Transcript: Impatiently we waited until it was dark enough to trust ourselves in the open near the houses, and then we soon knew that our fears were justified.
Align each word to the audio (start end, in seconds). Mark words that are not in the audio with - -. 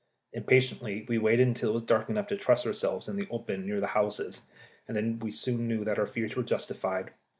Impatiently 0.33 1.05
we 1.07 1.19
waited 1.19 1.47
until 1.47 1.69
it 1.69 1.73
was 1.73 1.83
dark 1.83 2.09
enough 2.09 2.25
to 2.25 2.35
trust 2.35 2.65
ourselves 2.65 3.07
in 3.07 3.17
the 3.17 3.27
open 3.29 3.67
near 3.67 3.79
the 3.79 3.85
houses, 3.85 4.41
and 4.87 4.97
then 4.97 5.19
we 5.19 5.29
soon 5.29 5.67
knew 5.67 5.85
that 5.85 5.99
our 5.99 6.07
fears 6.07 6.35
were 6.35 6.41
justified. 6.41 7.11